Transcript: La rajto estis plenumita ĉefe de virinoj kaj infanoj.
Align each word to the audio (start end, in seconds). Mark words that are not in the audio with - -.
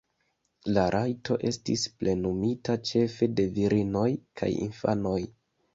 La 0.77 0.85
rajto 0.95 1.37
estis 1.51 1.85
plenumita 1.99 2.79
ĉefe 2.93 3.33
de 3.37 3.49
virinoj 3.61 4.09
kaj 4.43 4.55
infanoj. 4.71 5.19